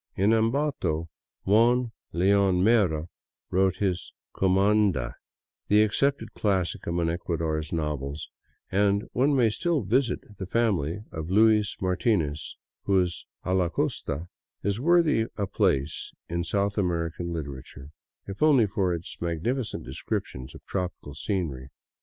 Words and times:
In 0.15 0.33
Ambato 0.33 1.09
Juan 1.45 1.91
Leon 2.11 2.63
Mera 2.63 3.07
wrote 3.51 3.75
his" 3.75 4.13
Cumanda," 4.35 5.13
the 5.67 5.83
accepted 5.83 6.33
classic 6.33 6.87
among 6.87 7.07
Ecuador's 7.11 7.71
novels; 7.71 8.27
and 8.71 9.07
one 9.13 9.35
may 9.35 9.51
still 9.51 9.83
visit 9.83 10.21
the 10.39 10.47
family 10.47 11.03
of 11.11 11.29
Luis 11.29 11.77
Martinez, 11.79 12.57
whose 12.85 13.27
"A 13.43 13.53
la 13.53 13.69
Costa'' 13.69 14.27
is 14.63 14.79
vworthy 14.79 15.27
a 15.37 15.45
place 15.45 16.11
in 16.27 16.43
South 16.43 16.79
American 16.79 17.31
literature, 17.31 17.91
if 18.25 18.41
only 18.41 18.65
for 18.65 18.95
its 18.95 19.21
magnificent 19.21 19.85
descriptions 19.85 20.55
of 20.55 20.65
tropical 20.65 21.13
scenery. 21.13 21.69